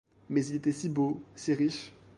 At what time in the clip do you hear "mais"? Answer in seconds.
0.31-0.43